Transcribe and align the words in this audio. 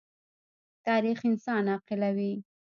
تاریخ 0.85 1.19
انسان 1.29 1.63
عاقلوي. 1.73 2.33